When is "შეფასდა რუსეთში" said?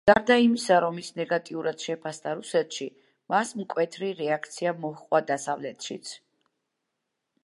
1.87-2.87